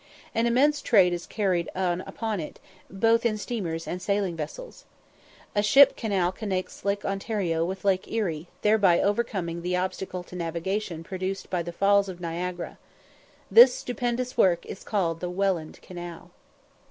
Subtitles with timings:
[0.33, 2.59] An immense trade is carried on upon it,
[2.89, 4.83] both in steamers and sailing vessels.
[5.53, 11.03] A ship canal connects Lake Ontario with Lake Erie, thereby overcoming the obstacle to navigation
[11.03, 12.79] produced by the Falls of Niagara.
[13.51, 16.31] This stupendous work is called the Welland Canal.